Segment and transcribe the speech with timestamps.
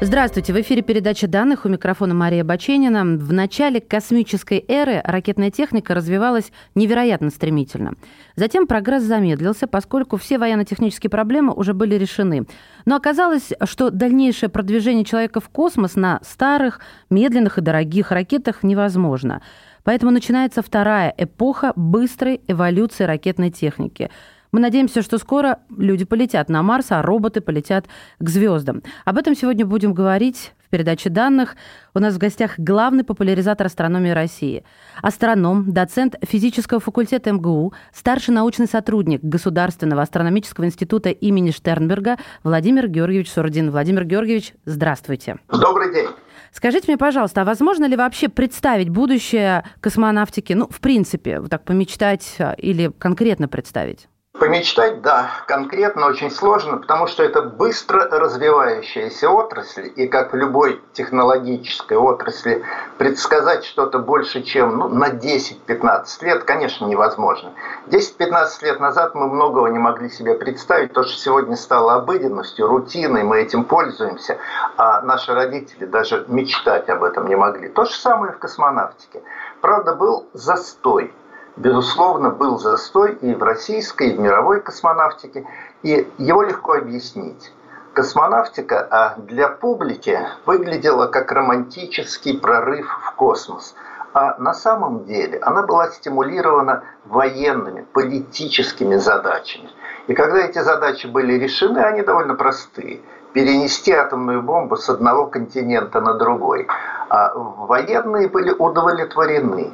[0.00, 3.02] Здравствуйте, в эфире передача данных у микрофона Мария Баченина.
[3.02, 7.94] В начале космической эры ракетная техника развивалась невероятно стремительно.
[8.36, 12.46] Затем прогресс замедлился, поскольку все военно-технические проблемы уже были решены.
[12.84, 16.78] Но оказалось, что дальнейшее продвижение человека в космос на старых,
[17.10, 19.42] медленных и дорогих ракетах невозможно.
[19.82, 24.10] Поэтому начинается вторая эпоха быстрой эволюции ракетной техники–
[24.52, 27.86] мы надеемся, что скоро люди полетят на Марс, а роботы полетят
[28.18, 28.82] к звездам.
[29.04, 31.56] Об этом сегодня будем говорить в передаче данных.
[31.94, 34.64] У нас в гостях главный популяризатор астрономии России.
[35.02, 43.30] Астроном, доцент физического факультета МГУ, старший научный сотрудник Государственного астрономического института имени Штернберга Владимир Георгиевич
[43.30, 43.70] Сурдин.
[43.70, 45.38] Владимир Георгиевич, здравствуйте.
[45.48, 46.08] Добрый день.
[46.52, 51.64] Скажите мне, пожалуйста, а возможно ли вообще представить будущее космонавтики, ну, в принципе, вот так
[51.64, 54.08] помечтать а, или конкретно представить?
[54.38, 60.80] Помечтать, да, конкретно очень сложно, потому что это быстро развивающаяся отрасль, и как в любой
[60.92, 62.62] технологической отрасли
[62.98, 67.52] предсказать что-то больше, чем ну, на 10-15 лет, конечно, невозможно.
[67.88, 73.24] 10-15 лет назад мы многого не могли себе представить, то, что сегодня стало обыденностью, рутиной,
[73.24, 74.38] мы этим пользуемся,
[74.76, 77.70] а наши родители даже мечтать об этом не могли.
[77.70, 79.20] То же самое в космонавтике.
[79.60, 81.12] Правда, был застой
[81.58, 85.46] безусловно, был застой и в российской, и в мировой космонавтике,
[85.82, 87.52] и его легко объяснить.
[87.92, 93.74] Космонавтика а для публики выглядела как романтический прорыв в космос.
[94.14, 99.68] А на самом деле она была стимулирована военными, политическими задачами.
[100.06, 103.00] И когда эти задачи были решены, они довольно простые.
[103.32, 106.66] Перенести атомную бомбу с одного континента на другой.
[107.10, 109.72] А военные были удовлетворены.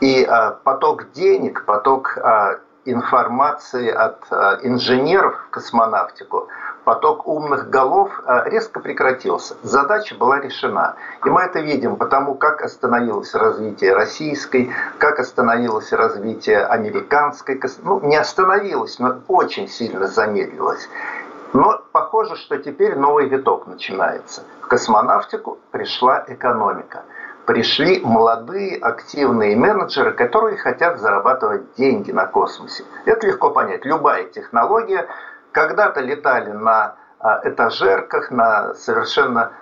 [0.00, 6.48] И а, поток денег, поток а, информации от а, инженеров в космонавтику,
[6.84, 8.12] поток умных голов
[8.44, 9.56] резко прекратился.
[9.62, 10.96] Задача была решена.
[11.24, 17.60] И мы это видим потому, как остановилось развитие российской, как остановилось развитие американской.
[17.82, 20.88] Ну, не остановилось, но очень сильно замедлилось.
[21.54, 24.42] Но похоже, что теперь новый виток начинается.
[24.60, 27.02] В космонавтику пришла экономика–
[27.46, 32.84] пришли молодые активные менеджеры, которые хотят зарабатывать деньги на космосе.
[33.06, 33.84] Это легко понять.
[33.84, 35.06] Любая технология.
[35.52, 39.52] Когда-то летали на а, этажерках, на совершенно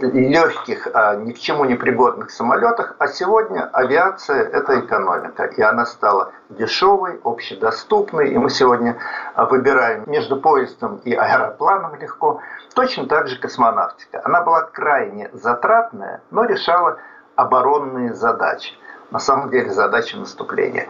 [0.00, 5.86] легких, а, ни к чему не пригодных самолетах, а сегодня авиация– это экономика, и она
[5.86, 8.98] стала дешевой, общедоступной, и мы сегодня
[9.36, 12.40] выбираем между поездом и аэропланом легко–
[12.78, 14.20] Точно так же космонавтика.
[14.22, 16.98] Она была крайне затратная, но решала
[17.34, 18.72] оборонные задачи.
[19.10, 20.86] На самом деле задачи наступления.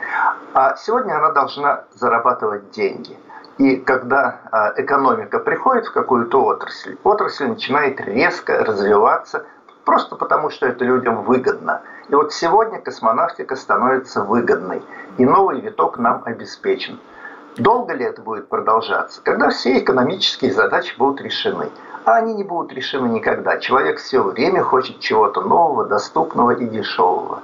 [0.53, 3.16] А сегодня она должна зарабатывать деньги.
[3.58, 9.46] И когда а, экономика приходит в какую-то отрасль, отрасль начинает резко развиваться,
[9.84, 11.82] просто потому что это людям выгодно.
[12.08, 14.80] И вот сегодня космонавтика становится выгодной,
[15.16, 17.00] и новый виток нам обеспечен.
[17.56, 19.20] Долго ли это будет продолжаться?
[19.24, 21.70] Когда все экономические задачи будут решены.
[22.04, 23.58] А они не будут решены никогда.
[23.58, 27.41] Человек все время хочет чего-то нового, доступного и дешевого.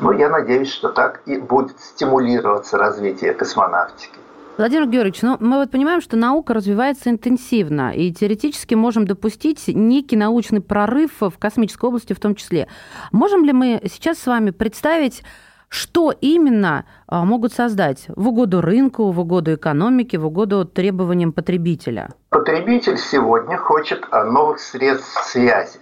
[0.00, 4.18] Но я надеюсь, что так и будет стимулироваться развитие космонавтики.
[4.58, 10.16] Владимир Георгиевич, ну, мы вот понимаем, что наука развивается интенсивно, и теоретически можем допустить некий
[10.16, 12.66] научный прорыв в космической области в том числе.
[13.12, 15.22] Можем ли мы сейчас с вами представить
[15.70, 22.14] что именно а, могут создать в угоду рынку, в угоду экономике, в угоду требованиям потребителя?
[22.30, 25.78] Потребитель сегодня хочет а, новых средств связи.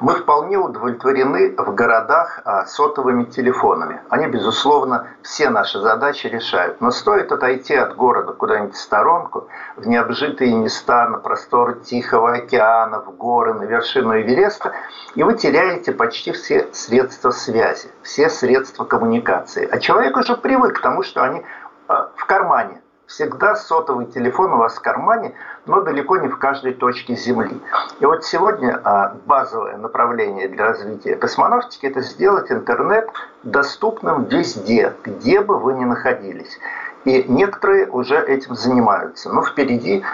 [0.00, 4.00] Мы вполне удовлетворены в городах а, сотовыми телефонами.
[4.08, 6.80] Они, безусловно, все наши задачи решают.
[6.80, 13.00] Но стоит отойти от города куда-нибудь в сторонку, в необжитые места, на просторы Тихого океана,
[13.00, 14.72] в горы, на вершину Эвереста,
[15.14, 19.68] и вы теряете почти все средства связи, все средства коммуникации.
[19.70, 21.42] А человек уже привык к тому, что они
[21.88, 25.34] а, в кармане всегда сотовый телефон у вас в кармане,
[25.66, 27.60] но далеко не в каждой точке Земли.
[27.98, 33.10] И вот сегодня а, базовое направление для развития космонавтики– это сделать интернет
[33.42, 36.58] доступным везде, где бы вы ни находились.
[37.04, 39.32] И некоторые уже этим занимаются.
[39.32, 40.04] Но впереди,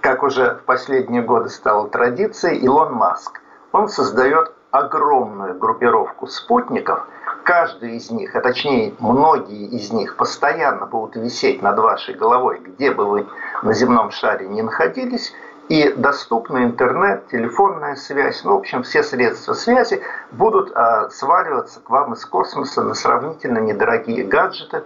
[0.00, 3.40] как уже в последние годы стало традицией, Илон Маск.
[3.72, 7.06] Он создает огромную группировку спутников,
[7.44, 12.90] каждый из них, а точнее многие из них, постоянно будут висеть над вашей головой, где
[12.90, 13.26] бы вы
[13.62, 15.32] на земном шаре не находились,
[15.68, 20.02] и доступный интернет, телефонная связь, ну, в общем, все средства связи
[20.32, 24.84] будут а, сваливаться к вам из космоса на сравнительно недорогие гаджеты.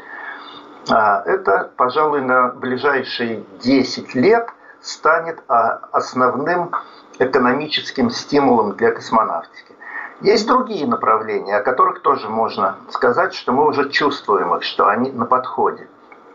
[0.89, 4.49] А, это, пожалуй, на ближайшие 10 лет
[4.81, 6.71] станет а, основным
[7.19, 9.75] экономическим стимулом для космонавтики.
[10.21, 15.13] Есть другие направления, о которых тоже можно сказать, что мы уже чувствуем их, что они
[15.13, 15.87] на подходе.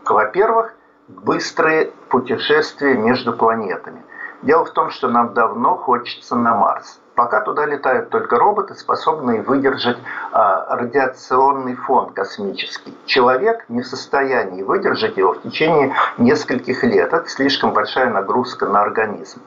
[0.06, 0.74] Во-первых,
[1.08, 4.02] быстрые путешествия между планетами–
[4.44, 7.00] Дело в том, что нам давно хочется на Марс.
[7.14, 9.96] Пока туда летают только роботы, способные выдержать
[10.32, 12.94] а, радиационный фон космический.
[13.06, 17.14] Человек не в состоянии выдержать его в течение нескольких лет.
[17.14, 19.40] Это слишком большая нагрузка на организм.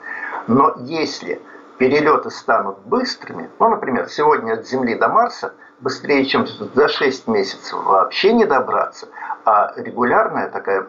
[0.47, 1.43] Но если
[1.77, 7.83] перелеты станут быстрыми, ну, например, сегодня от Земли до Марса быстрее, чем за 6 месяцев
[7.83, 9.07] вообще не добраться,
[9.45, 10.87] а регулярная такая,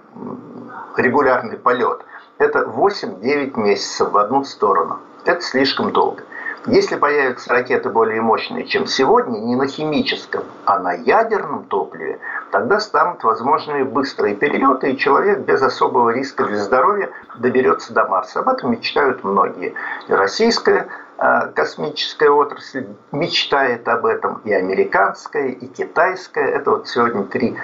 [0.96, 2.00] регулярный полет–
[2.38, 5.00] это 8-9 месяцев в одну сторону.
[5.24, 6.22] Это слишком долго.
[6.66, 12.18] Если появятся ракеты более мощные, чем сегодня, не на химическом, а на ядерном топливе,
[12.50, 18.40] тогда станут возможны быстрые перелеты, и человек без особого риска для здоровья доберется до Марса.
[18.40, 19.74] Об этом мечтают многие.
[20.08, 26.46] И российская э, космическая отрасль мечтает об этом, и американская, и китайская.
[26.46, 27.56] Это вот сегодня три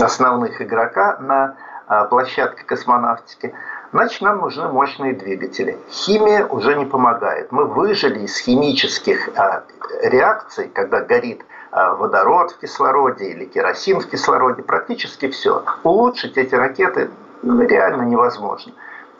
[0.00, 1.56] основных игрока на
[1.88, 3.54] э, площадке космонавтики–
[3.92, 5.78] значит нам нужны мощные двигатели.
[5.90, 7.52] Химия уже не помогает.
[7.52, 9.64] Мы выжили из химических а,
[10.02, 15.64] реакций, когда горит водород в кислороде или керосин в кислороде, практически все.
[15.82, 17.10] Улучшить эти ракеты
[17.42, 18.72] ну, реально невозможно.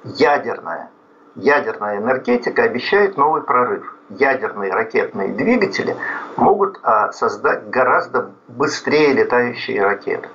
[0.05, 0.91] Ядерная.
[1.35, 3.95] Ядерная энергетика обещает новый прорыв.
[4.11, 5.97] Ядерные ракетные двигатели
[6.37, 10.29] могут а, создать гораздо быстрее летающие ракеты.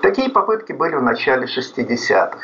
[0.00, 2.38] Такие попытки были в начале 60-х.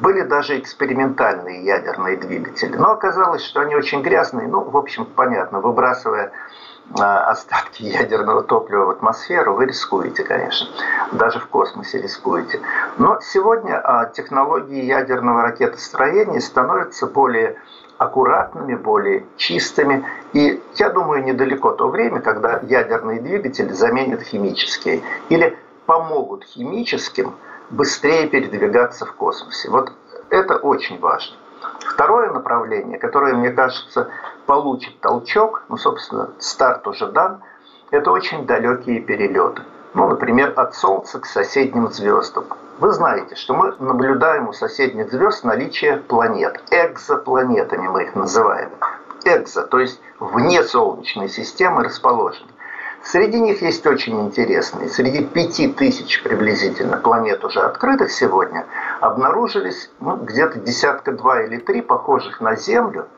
[0.00, 5.60] Были даже экспериментальные ядерные двигатели, но оказалось, что они очень грязные, ну, в общем, понятно,
[5.60, 6.32] выбрасывая
[6.94, 10.68] остатки ядерного топлива в атмосферу, вы рискуете, конечно.
[11.12, 12.60] Даже в космосе рискуете.
[12.98, 17.56] Но сегодня а, технологии ядерного ракетостроения становятся более
[17.98, 20.04] аккуратными, более чистыми.
[20.32, 25.56] И я думаю, недалеко то время, когда ядерные двигатели заменят химические или
[25.86, 27.34] помогут химическим
[27.70, 29.70] быстрее передвигаться в космосе.
[29.70, 29.92] Вот
[30.30, 31.36] это очень важно.
[31.86, 34.08] Второе направление, которое, мне кажется,
[34.46, 37.42] получит толчок, ну, собственно, старт уже дан,
[37.90, 39.62] это очень далекие перелеты.
[39.94, 42.44] Ну, например, от Солнца к соседним звездам.
[42.78, 46.62] Вы знаете, что мы наблюдаем у соседних звезд наличие планет.
[46.70, 48.70] Экзопланетами мы их называем.
[49.24, 52.48] Экзо, то есть вне Солнечной системы расположены.
[53.04, 54.88] Среди них есть очень интересные.
[54.88, 58.64] Среди пяти тысяч приблизительно планет уже открытых сегодня
[59.00, 63.08] обнаружились ну, где-то десятка два или три похожих на Землю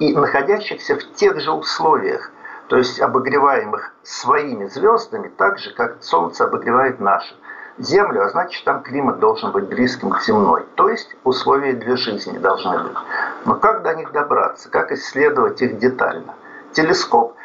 [0.00, 2.32] и находящихся в тех же условиях,
[2.68, 7.34] то есть обогреваемых своими звездами, так же, как Солнце обогревает нашу
[7.78, 10.66] Землю, а значит, там климат должен быть близким к земной.
[10.74, 12.96] То есть условия для жизни должны быть.
[13.44, 14.68] Но как до них добраться?
[14.68, 16.34] Как исследовать их детально?
[16.72, 17.36] Телескоп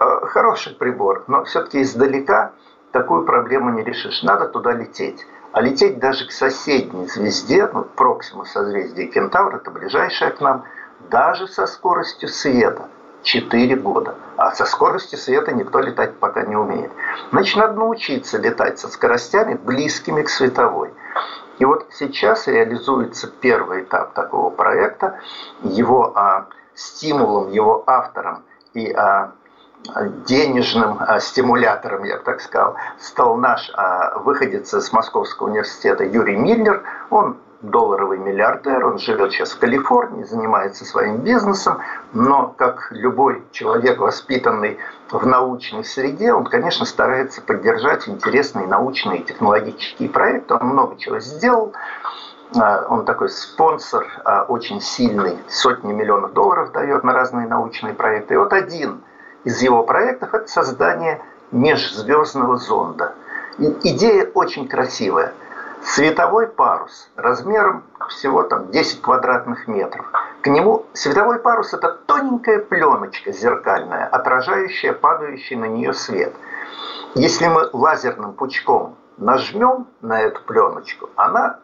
[0.00, 2.52] хороший прибор, но все-таки издалека
[2.92, 4.22] такую проблему не решишь.
[4.22, 5.26] Надо туда лететь.
[5.52, 10.64] А лететь даже к соседней звезде, ну, Проксиму созвездие Кентавр, это ближайшая к нам,
[11.10, 12.88] даже со скоростью света
[13.22, 14.14] 4 года.
[14.36, 16.92] А со скоростью света никто летать пока не умеет.
[17.32, 20.94] Значит, надо научиться летать со скоростями, близкими к световой.
[21.58, 25.20] И вот сейчас реализуется первый этап такого проекта.
[25.62, 29.32] Его а, стимулом, его автором и а,
[30.26, 36.36] денежным а, стимулятором, я бы так сказал, стал наш а, выходец из Московского университета Юрий
[36.36, 36.82] Миллер.
[37.08, 41.78] Он долларовый миллиардер, он живет сейчас в Калифорнии, занимается своим бизнесом,
[42.14, 44.78] но как любой человек, воспитанный
[45.10, 50.54] в научной среде, он, конечно, старается поддержать интересные научные и технологические проекты.
[50.54, 51.74] Он много чего сделал.
[52.56, 54.06] А, он такой спонсор
[54.48, 58.34] очень сильный, сотни миллионов долларов дает на разные научные проекты.
[58.34, 59.02] И вот один
[59.44, 63.14] из его проектов– это создание межзвездного зонда.
[63.58, 65.32] И идея очень красивая.
[65.82, 70.06] Световой парус размером всего там 10 квадратных метров.
[70.42, 76.34] К нему световой парус– это тоненькая пленочка зеркальная, отражающая падающий на нее свет.
[77.14, 81.60] Если мы лазерным пучком нажмем на эту пленочку, она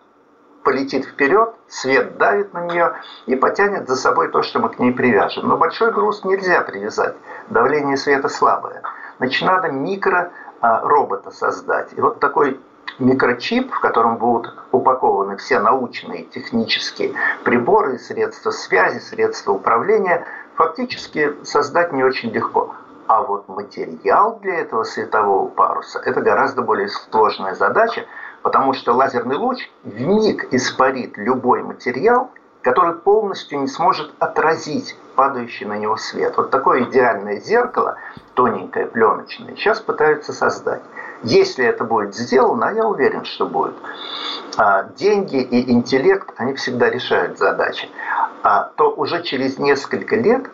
[0.66, 2.96] полетит вперед, свет давит на нее
[3.26, 5.46] и потянет за собой то, что мы к ней привяжем.
[5.46, 7.14] Но большой груз нельзя привязать,
[7.49, 8.82] давление света слабое.
[9.18, 11.92] Значит, надо микро-робота создать.
[11.92, 12.61] И вот такой
[12.99, 21.92] микрочип, в котором будут упакованы все научные технические приборы, средства связи, средства управления, фактически создать
[21.92, 22.75] не очень легко.
[23.06, 28.04] А вот материал для этого светового паруса– это гораздо более сложная задача,
[28.46, 32.30] потому что лазерный луч в миг испарит любой материал,
[32.62, 36.36] который полностью не сможет отразить падающий на него свет.
[36.36, 37.96] Вот такое идеальное зеркало,
[38.34, 40.80] тоненькое, пленочное, сейчас пытаются создать.
[41.24, 43.74] Если это будет сделано, а я уверен, что будет,
[44.56, 47.88] а, деньги и интеллект, они всегда решают задачи,
[48.44, 50.48] а то уже через несколько лет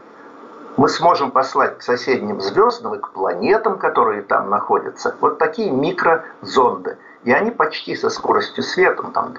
[0.78, 6.96] мы сможем послать к соседним звездам и к планетам, которые там находятся, вот такие микрозонды.
[7.24, 9.34] И они почти со скоростью света, ну, там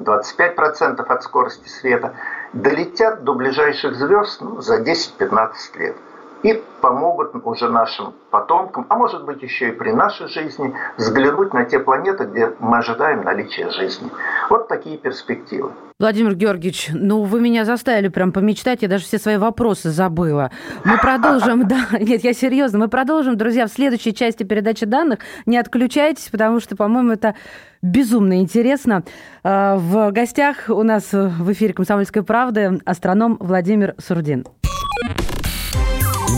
[0.00, 2.14] 20-25% от скорости света,
[2.52, 5.96] долетят до ближайших звезд ну, за 10-15 лет
[6.42, 11.64] и помогут уже нашим потомкам, а может быть еще и при нашей жизни, взглянуть на
[11.64, 14.08] те планеты, где мы ожидаем наличия жизни.
[14.48, 15.72] Вот такие перспективы.
[15.98, 20.50] Владимир Георгиевич, ну вы меня заставили прям помечтать, я даже все свои вопросы забыла.
[20.84, 25.18] Мы продолжим, да, нет, я серьезно, мы продолжим, друзья, в следующей части передачи данных.
[25.44, 27.34] Не отключайтесь, потому что, по-моему, это
[27.82, 29.02] безумно интересно.
[29.42, 34.46] А, в гостях у нас в эфире «Комсомольской правды» астроном Владимир Сурдин.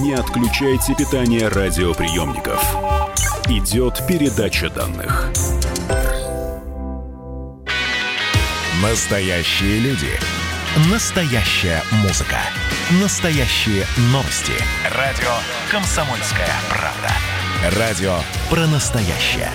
[0.00, 2.64] Не отключайте питание радиоприемников.
[3.48, 5.30] Идет передача данных.
[8.82, 10.08] Настоящие люди.
[10.90, 12.38] Настоящая музыка.
[13.02, 14.54] Настоящие новости.
[14.96, 15.30] Радио
[15.70, 17.78] «Комсомольская правда».
[17.78, 18.14] Радио
[18.48, 19.50] про настоящее.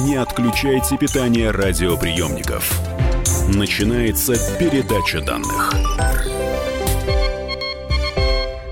[0.00, 2.95] Не отключайте питание радиоприемников.
[3.48, 6.35] Начинается передача данных.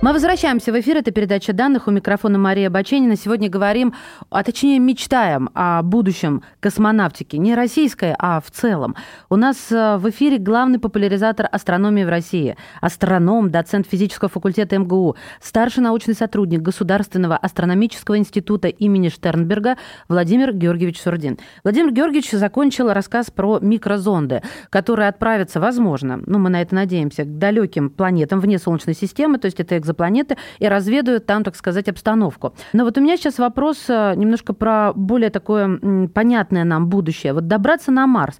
[0.04, 0.98] Мы возвращаемся в эфир.
[0.98, 1.88] Это передача данных.
[1.88, 3.16] У микрофона Мария Баченина.
[3.16, 3.94] Сегодня говорим,
[4.28, 7.36] а точнее мечтаем о будущем космонавтики.
[7.36, 8.96] Не российской, а в целом.
[9.30, 12.54] У нас э, в эфире главный популяризатор астрономии в России.
[12.82, 19.78] Астроном, доцент физического факультета МГУ, старший научный сотрудник Государственного астрономического института имени Штернберга
[20.10, 21.38] Владимир Георгиевич Сурдин.
[21.62, 27.38] Владимир Георгиевич закончил рассказ про микрозонды, которые отправятся, возможно, ну мы на это надеемся, к
[27.38, 31.88] далеким планетам вне Солнечной системы, то есть это экзопланеты планеты и разведают там, так сказать,
[31.88, 32.54] обстановку.
[32.72, 37.32] Но вот у меня сейчас вопрос э, немножко про более такое понятное нам будущее.
[37.32, 38.38] Вот добраться на Марс.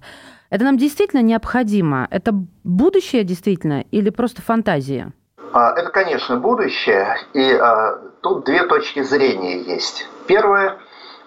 [0.49, 2.07] Это нам действительно необходимо?
[2.11, 2.31] Это
[2.63, 5.11] будущее действительно или просто фантазия?
[5.53, 10.07] А, это, конечно, будущее, и а, тут две точки зрения есть.
[10.27, 10.77] Первое,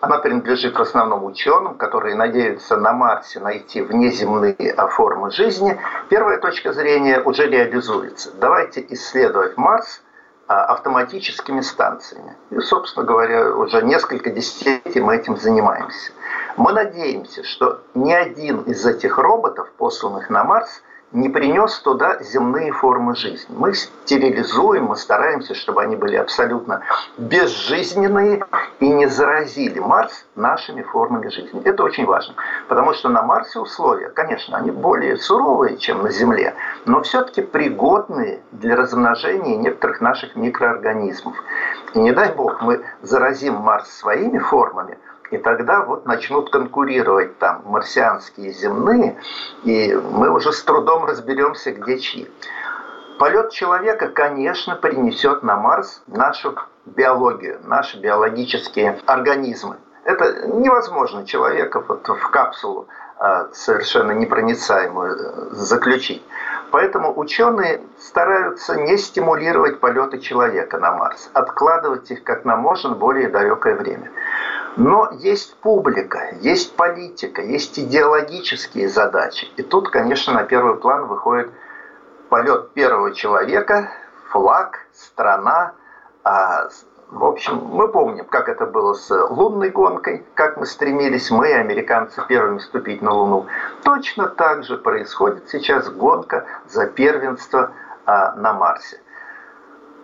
[0.01, 5.81] она принадлежит в основном ученым, которые надеются на Марсе найти внеземные формы жизни.
[6.09, 8.31] Первая точка зрения уже реализуется.
[8.41, 10.03] Давайте исследовать Марс
[10.49, 12.35] автоматическими станциями.
[12.51, 16.13] И, собственно говоря, уже несколько десятилетий мы этим занимаемся.
[16.57, 22.73] Мы надеемся, что ни один из этих роботов, посланных на Марс, не принес туда земные
[22.73, 23.55] формы жизни.
[23.57, 26.83] Мы стерилизуем, мы стараемся, чтобы они были абсолютно
[27.17, 28.45] безжизненные
[28.81, 31.63] и не заразили Марс нашими формами жизни.
[31.65, 32.35] Это очень важно,
[32.69, 38.41] потому что на Марсе условия, конечно, они более суровые, чем на Земле, но все-таки пригодные
[38.53, 41.37] для размножения некоторых наших микроорганизмов.
[41.95, 44.99] И не дай бог мы заразим Марс своими формами,
[45.31, 49.19] и тогда вот начнут конкурировать там марсианские и земные,
[49.65, 52.31] и мы уже с трудом разберемся, где чьи.
[53.19, 56.55] Полет человека, конечно, принесет на Марс нашу
[56.87, 59.77] биологию, наши биологические организмы.
[60.05, 62.89] Это невозможно человека вот в капсулу
[63.21, 66.23] а, совершенно непроницаемую э, заключить.
[66.71, 73.29] Поэтому ученые стараются не стимулировать полеты человека на Марс, откладывать их как на можно более
[73.29, 74.13] далекое время.
[74.79, 79.49] Но есть публика, есть политика, есть идеологические задачи.
[79.57, 81.51] И тут, конечно, на первый план выходит
[82.29, 83.91] полет первого человека,
[84.31, 85.73] флаг, страна.
[86.23, 86.69] А,
[87.11, 92.23] в общем, мы помним, как это было с лунной гонкой, как мы стремились, мы, американцы,
[92.29, 93.47] первыми вступить на Луну.
[93.83, 97.73] Точно так же происходит сейчас гонка за первенство
[98.07, 99.01] а, на Марсе.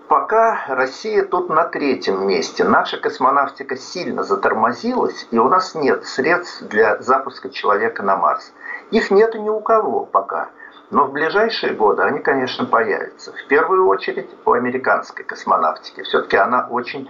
[0.09, 2.63] Пока Россия тут на третьем месте.
[2.63, 8.53] Наша космонавтика сильно затормозилась, и у нас нет средств для запуска человека на Марс.
[8.91, 10.51] Их нет ни у кого пока.
[10.91, 13.33] Но в ближайшие годы они, конечно, появятся.
[13.33, 16.03] В первую очередь у американской космонавтики.
[16.03, 17.09] Все-таки она очень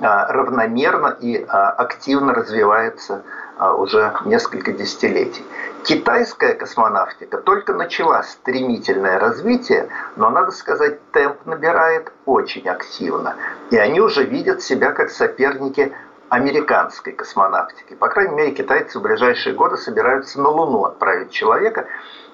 [0.00, 3.22] равномерно и а, активно развивается
[3.58, 5.44] а, уже несколько десятилетий.
[5.84, 13.36] Китайская космонавтика только начала стремительное развитие, но, надо сказать, темп набирает очень активно.
[13.70, 15.92] И они уже видят себя как соперники
[16.28, 17.94] американской космонавтики.
[17.94, 21.86] По крайней мере, китайцы в ближайшие годы собираются на Луну отправить человека.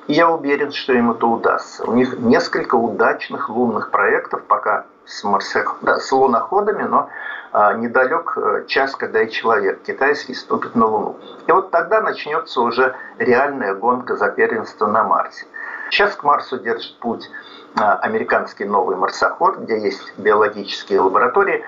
[0.07, 1.85] И я уверен, что им это удастся.
[1.85, 5.77] У них несколько удачных лунных проектов, пока с, марсах...
[5.83, 7.11] да, с луноходами, но
[7.53, 11.17] а, недалек э, час, когда и человек китайский ступит на Луну.
[11.49, 15.47] И вот тогда начнется уже реальная гонка за первенство на Марсе.
[15.91, 17.29] Сейчас к Марсу держит путь
[17.75, 21.65] а, американский новый марсоход, где есть биологические лаборатории.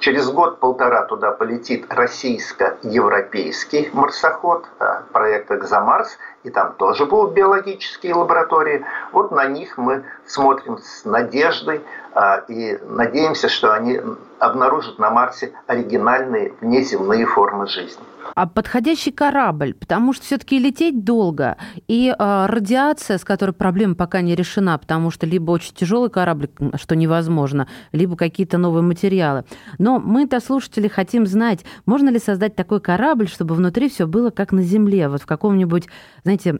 [0.00, 8.84] Через год-полтора туда полетит российско-европейский марсоход, а, проект «Экзомарс», и там тоже будут биологические лаборатории.
[9.12, 11.82] Вот на них мы смотрим с надеждой
[12.14, 14.00] а, и надеемся, что они
[14.38, 18.02] обнаружат на Марсе оригинальные внеземные формы жизни.
[18.34, 21.56] А подходящий корабль, потому что все-таки лететь долго,
[21.86, 26.48] и э, радиация, с которой проблема пока не решена, потому что либо очень тяжелый корабль,
[26.76, 29.44] что невозможно, либо какие-то новые материалы.
[29.78, 34.52] Но мы-то, слушатели, хотим знать, можно ли создать такой корабль, чтобы внутри все было как
[34.52, 35.88] на Земле, вот в каком-нибудь,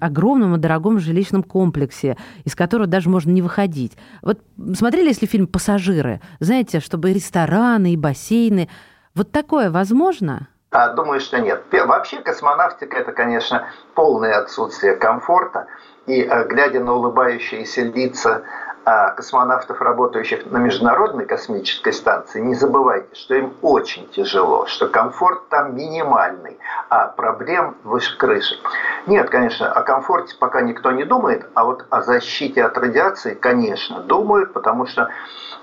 [0.00, 3.93] огромном и дорогом жилищном комплексе, из которого даже можно не выходить.
[4.23, 4.41] Вот
[4.75, 8.69] смотрели, если фильм «Пассажиры», знаете, чтобы и рестораны, и бассейны.
[9.14, 10.49] Вот такое возможно?
[10.71, 11.62] А, думаю, что нет.
[11.71, 15.67] Вообще космонавтика это, конечно, полное отсутствие комфорта.
[16.07, 18.43] И э, глядя на улыбающиеся лица
[18.85, 25.49] а, космонавтов, работающих на Международной космической станции, не забывайте, что им очень тяжело, что комфорт
[25.49, 26.59] там минимальный,
[26.89, 28.57] а проблем выше крыши.
[29.07, 34.01] Нет, конечно, о комфорте пока никто не думает, а вот о защите от радиации, конечно,
[34.01, 35.11] думают, потому что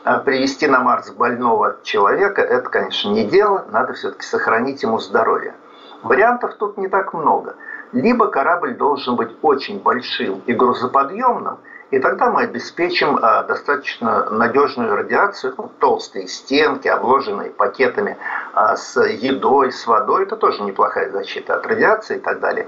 [0.05, 5.55] а, привести на Марс больного человека, это, конечно, не дело, надо все-таки сохранить ему здоровье.
[6.03, 7.55] Вариантов тут не так много.
[7.91, 11.57] Либо корабль должен быть очень большим и грузоподъемным,
[11.91, 18.17] и тогда мы обеспечим а, достаточно надежную радиацию, ну, толстые стенки, обложенные пакетами
[18.53, 20.23] а, с едой, с водой.
[20.23, 22.67] Это тоже неплохая защита от радиации и так далее.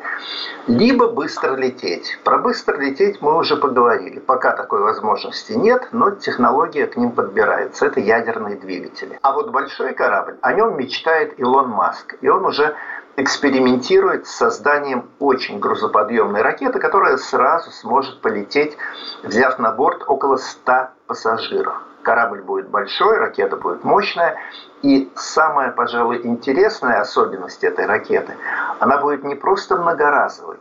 [0.68, 2.20] Либо быстро лететь.
[2.24, 4.20] Про быстро лететь мы уже поговорили.
[4.20, 7.86] Пока такой возможности нет, но технология к ним подбирается.
[7.86, 9.20] Это ядерные двигатели.
[9.22, 12.16] А вот большой корабль, о нем мечтает Илон Маск.
[12.22, 12.76] И он уже
[13.18, 18.78] экспериментирует с созданием очень грузоподъемной ракеты, которая сразу сможет полететь,
[19.24, 21.82] взяв на борт около 100 пассажиров.
[22.04, 24.38] Корабль будет большой, ракета будет мощная.
[24.82, 28.36] И самая, пожалуй, интересная особенность этой ракеты,
[28.80, 30.58] она будет не просто многоразовой,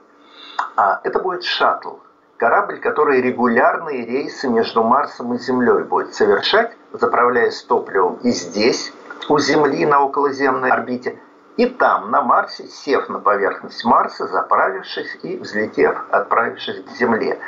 [0.77, 1.95] а это будет шаттл.
[2.37, 8.93] Корабль, который регулярные рейсы между Марсом и Землей будет совершать, заправляясь топливом и здесь,
[9.29, 11.19] у Земли на околоземной орбите–
[11.61, 17.39] и там, на Марсе, сев на поверхность Марса, заправившись и взлетев, отправившись к Земле.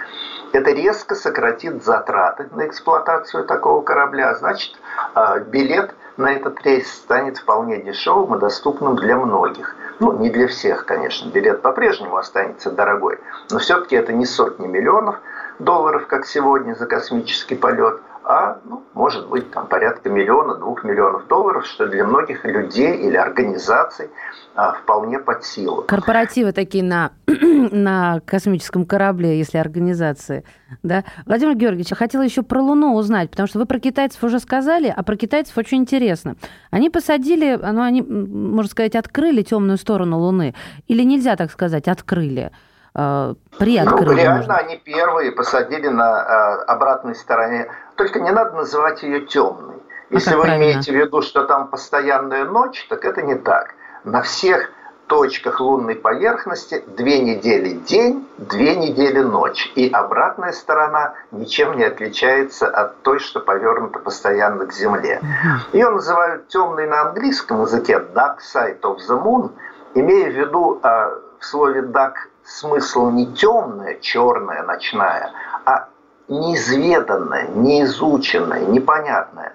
[0.53, 4.77] Это резко сократит затраты на эксплуатацию такого корабля, а значит,
[5.15, 9.77] а, билет на этот рейс станет вполне дешевым и доступным для многих.
[9.99, 13.19] Ну, не для всех, конечно, билет по-прежнему останется дорогой,
[13.51, 15.21] но все-таки это не сотни миллионов
[15.59, 21.27] долларов, как сегодня за космический полет– а ну, может быть там порядка миллиона, двух миллионов
[21.29, 24.09] долларов, что для многих людей или организаций
[24.55, 25.83] а, вполне под силу.
[25.83, 30.45] Корпоративы такие на, на космическом корабле, если организации.
[30.83, 31.05] Да?
[31.27, 34.93] Владимир Георгиевич, я хотела еще про Луну узнать, потому что вы про китайцев уже сказали,
[34.95, 36.37] а про китайцев очень интересно.
[36.71, 40.55] Они посадили, ну, они, можно сказать, открыли темную сторону Луны.
[40.89, 42.51] Или нельзя так сказать, открыли?
[42.95, 44.05] э, приоткрыли.
[44.05, 44.57] Ну, реально можно.
[44.57, 47.69] они первые посадили на э, обратной стороне.
[47.97, 49.77] Только не надо называть ее темной.
[50.11, 50.65] А Если а вы правильно?
[50.65, 53.75] имеете в виду, что там постоянная ночь, так это не так.
[54.05, 54.71] На всех
[55.07, 59.71] точках лунной поверхности две недели день, две недели ночь.
[59.75, 65.21] И обратная сторона ничем не отличается от той, что повернута постоянно к Земле.
[65.73, 69.51] Ее называют темной на английском языке dark side of the moon,
[69.95, 75.33] имея в виду э, в слове dark смысл не темная, черная, ночная,
[75.65, 75.89] а
[76.29, 79.53] неизведанная, неизученная, непонятная.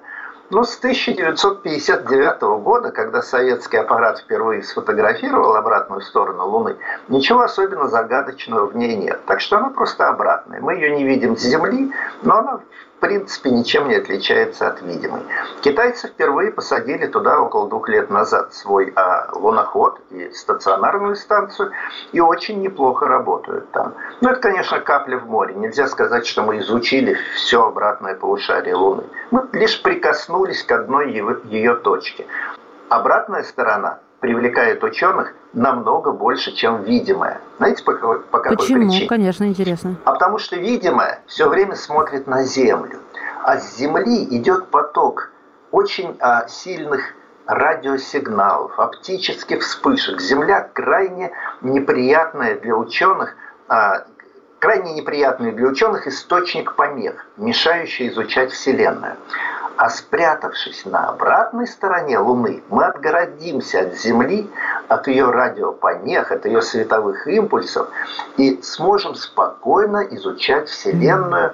[0.50, 6.78] Но с 1959 года, когда советский аппарат впервые сфотографировал обратную сторону Луны,
[7.10, 9.20] ничего особенно загадочного в ней нет.
[9.26, 10.62] Так что она просто обратная.
[10.62, 12.62] Мы ее не видим с Земли, но она
[12.98, 15.22] в принципе ничем не отличается от видимой.
[15.62, 21.72] Китайцы впервые посадили туда около двух лет назад свой а, луноход и стационарную станцию,
[22.12, 23.94] и очень неплохо работают там.
[24.22, 25.54] Но это, конечно, капля в море.
[25.54, 29.04] Нельзя сказать, что мы изучили все обратное полушарие Луны.
[29.30, 32.26] Мы лишь прикоснулись к одной ее точке.
[32.90, 37.40] Обратная сторона привлекает ученых намного больше, чем видимое.
[37.58, 38.90] Знаете, по, по какой Почему?
[38.90, 39.08] причине?
[39.08, 39.96] Конечно, интересно.
[40.06, 43.00] А потому что видимое все время смотрит на Землю.
[43.44, 45.32] А с Земли идет поток
[45.72, 47.14] очень а, сильных
[47.46, 50.20] радиосигналов, оптических вспышек.
[50.20, 53.36] Земля крайне неприятная для ученых,
[53.68, 54.06] а,
[54.60, 59.16] крайне неприятный для ученых источник помех, мешающий изучать Вселенную.
[59.78, 64.50] А спрятавшись на обратной стороне Луны, мы отгородимся от Земли,
[64.88, 67.88] от ее радиопомех, от ее световых импульсов
[68.38, 71.54] и сможем спокойно изучать Вселенную,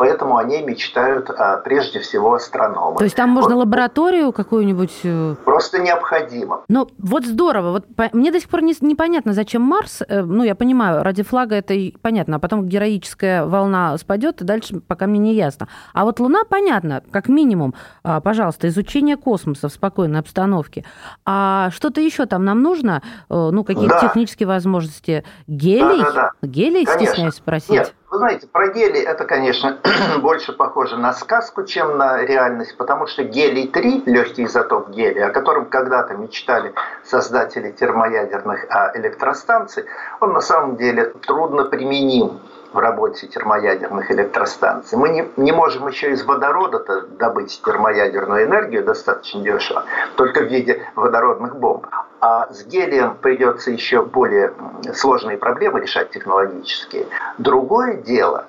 [0.00, 2.96] поэтому о ней мечтают а, прежде всего астрономы.
[2.96, 3.66] То есть там можно вот.
[3.66, 5.00] лабораторию какую-нибудь...
[5.04, 6.62] Э, Просто необходимо.
[6.68, 7.72] Ну, вот здорово.
[7.72, 8.08] Вот по...
[8.14, 10.00] Мне до сих пор не, непонятно, зачем Марс.
[10.08, 14.44] Э, ну, я понимаю, ради флага это и понятно, а потом героическая волна спадет, и
[14.44, 15.68] дальше пока мне не ясно.
[15.92, 20.86] А вот Луна, понятно, как минимум, а, пожалуйста, изучение космоса в спокойной обстановке.
[21.26, 23.02] А что-то еще там нам нужно?
[23.28, 24.08] Э, ну, какие-то да.
[24.08, 25.24] технические возможности?
[25.46, 26.00] Гелий?
[26.00, 26.48] Да, да, да.
[26.48, 27.06] Гелий, Конечно.
[27.06, 27.68] стесняюсь спросить?
[27.68, 27.94] Нет.
[28.10, 29.78] Вы знаете, про гелий это, конечно,
[30.20, 35.66] больше похоже на сказку, чем на реальность, потому что гелий-3, легкий изотоп гелия, о котором
[35.66, 39.84] когда-то мечтали создатели термоядерных а, электростанций,
[40.18, 42.40] он на самом деле трудно применим
[42.72, 44.96] в работе термоядерных электростанций.
[44.96, 49.84] Мы не, не можем еще из водорода добыть термоядерную энергию достаточно дешево,
[50.16, 51.86] только в виде водородных бомб.
[52.20, 54.52] А с гелием придется еще более
[54.94, 57.06] сложные проблемы решать технологические.
[57.38, 58.44] Другое дело,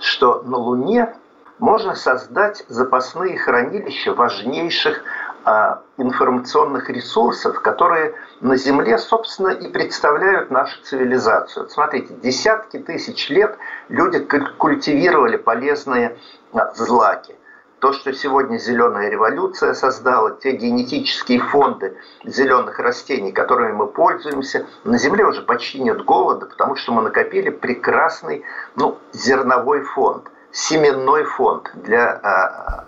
[0.00, 1.14] что на Луне
[1.58, 5.04] можно создать запасные хранилища важнейших
[5.44, 11.68] а, информационных ресурсов, которые на Земле, собственно, и представляют нашу цивилизацию.
[11.68, 13.56] Смотрите, десятки тысяч лет
[13.88, 14.18] люди
[14.58, 16.16] культивировали полезные
[16.52, 17.34] а, злаки.
[17.78, 24.98] То, что сегодня зеленая революция создала, те генетические фонды зеленых растений, которыми мы пользуемся, на
[24.98, 28.44] Земле уже почти нет голода, потому что мы накопили прекрасный
[28.76, 32.86] ну, зерновой фонд, семенной фонд для а,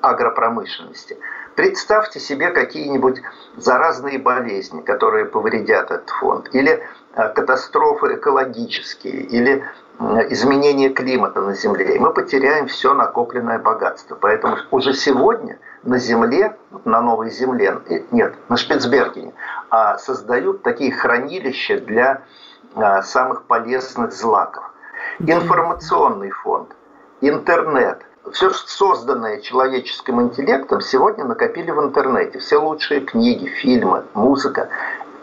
[0.00, 1.18] агропромышленности.
[1.56, 3.22] Представьте себе какие-нибудь
[3.56, 9.64] заразные болезни, которые повредят этот фонд, или катастрофы экологические, или
[10.28, 14.14] изменение климата на Земле, и мы потеряем все накопленное богатство.
[14.20, 17.78] Поэтому уже сегодня на Земле, на Новой Земле,
[18.10, 19.32] нет, на Шпицбергене,
[19.70, 22.22] а, создают такие хранилища для
[22.74, 24.70] а, самых полезных злаков.
[25.18, 26.76] Информационный фонд,
[27.22, 28.02] интернет,
[28.32, 32.38] все созданное человеческим интеллектом сегодня накопили в интернете.
[32.40, 34.68] Все лучшие книги, фильмы, музыка.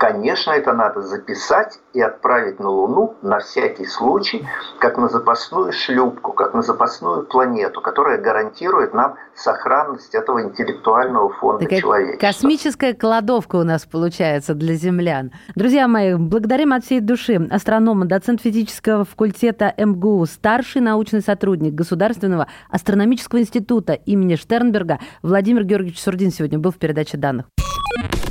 [0.04, 4.46] Конечно, это надо записать и отправить на Луну на всякий случай,
[4.80, 11.64] как на запасную шлюпку, как на запасную планету, которая гарантирует нам сохранность этого интеллектуального фонда
[11.64, 12.28] Такая человечества.
[12.28, 15.32] Космическая кладовка у нас получается для землян.
[15.56, 22.48] Друзья мои, благодарим от всей души астронома, доцент физического факультета МГУ, старший научный сотрудник Государственного
[22.70, 27.46] астрономического института имени Штернберга Владимир Георгиевич Сурдин сегодня был в передаче данных.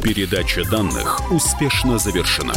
[0.03, 2.55] Передача данных успешно завершена.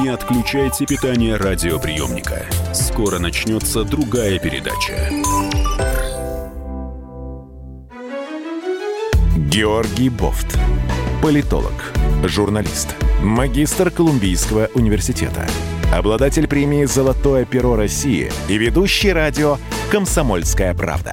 [0.00, 2.46] Не отключайте питание радиоприемника.
[2.72, 5.10] Скоро начнется другая передача.
[9.36, 10.58] Георгий Бофт.
[11.20, 11.92] Политолог,
[12.24, 15.46] журналист, магистр Колумбийского университета,
[15.92, 19.58] обладатель премии «Золотое перо России» и ведущий радио
[19.90, 21.12] «Комсомольская правда»